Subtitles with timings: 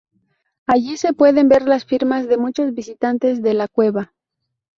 [0.65, 4.13] Allí se pueden ver las firmas de muchos visitantes de la cueva.